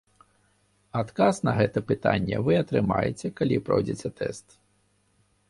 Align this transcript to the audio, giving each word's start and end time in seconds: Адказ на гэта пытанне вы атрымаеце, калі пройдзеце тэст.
Адказ 1.01 1.39
на 1.47 1.53
гэта 1.59 1.83
пытанне 1.91 2.41
вы 2.49 2.57
атрымаеце, 2.63 3.33
калі 3.43 3.61
пройдзеце 3.69 4.09
тэст. 4.23 4.47